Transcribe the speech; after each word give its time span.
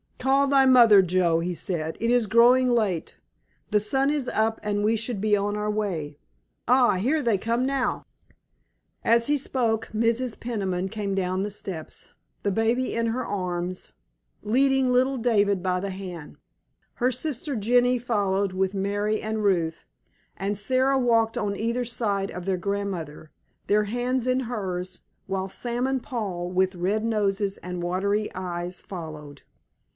"Call 0.17 0.45
thy 0.47 0.65
mother, 0.67 1.01
Joe," 1.01 1.39
he 1.39 1.53
said; 1.55 1.95
"it 1.99 2.11
is 2.11 2.25
growing 2.27 2.69
late, 2.69 3.17
the 3.71 3.79
sun 3.79 4.11
is 4.11 4.27
up, 4.29 4.59
and 4.61 4.83
we 4.83 4.95
should 4.95 5.19
be 5.19 5.35
on 5.35 5.55
our 5.55 5.69
way. 5.69 6.17
Ah, 6.67 6.95
here 6.95 7.21
they 7.23 7.37
come 7.39 7.65
now!" 7.65 8.05
As 9.03 9.27
he 9.27 9.37
spoke 9.37 9.89
Mrs. 9.95 10.39
Peniman 10.39 10.89
came 10.89 11.15
down 11.15 11.41
the 11.41 11.49
steps, 11.51 12.11
the 12.43 12.51
baby 12.51 12.93
in 12.95 13.07
her 13.07 13.25
arms, 13.25 13.93
leading 14.43 14.91
little 14.91 15.17
David 15.17 15.61
by 15.63 15.79
the 15.79 15.89
hand. 15.91 16.37
Her 16.95 17.11
sister 17.11 17.55
Jenny 17.55 17.97
followed 17.97 18.53
with 18.53 18.75
Mary, 18.75 19.21
and 19.21 19.43
Ruth 19.43 19.85
and 20.37 20.57
Sara 20.57 20.99
walked 20.99 21.37
on 21.37 21.55
either 21.55 21.85
side 21.85 22.29
of 22.29 22.45
their 22.45 22.57
grandmother, 22.57 23.31
their 23.67 23.85
hands 23.85 24.27
in 24.27 24.41
hers, 24.41 25.01
while 25.25 25.49
Sam 25.49 25.87
and 25.87 26.01
Paul, 26.01 26.49
with 26.51 26.75
red 26.75 27.03
noses 27.03 27.57
and 27.59 27.83
watery 27.83 28.31
eyes, 28.35 28.81
followed. 28.81 29.43